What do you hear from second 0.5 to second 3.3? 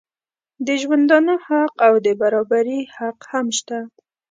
د ژوندانه حق او د برابري حق